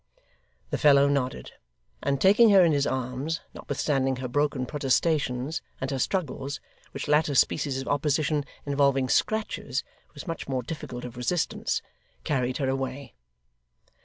The 0.71 0.79
fellow 0.79 1.07
nodded; 1.07 1.51
and 2.01 2.19
taking 2.19 2.49
her 2.49 2.65
in 2.65 2.71
his 2.71 2.87
arms, 2.87 3.39
notwithstanding 3.53 4.15
her 4.15 4.27
broken 4.27 4.65
protestations, 4.65 5.61
and 5.79 5.91
her 5.91 5.99
struggles 5.99 6.59
(which 6.89 7.07
latter 7.07 7.35
species 7.35 7.79
of 7.79 7.87
opposition, 7.87 8.43
involving 8.65 9.09
scratches, 9.09 9.83
was 10.15 10.25
much 10.25 10.47
more 10.47 10.63
difficult 10.63 11.05
of 11.05 11.17
resistance), 11.17 11.83
carried 12.23 12.57
her 12.57 12.67
away. 12.67 13.13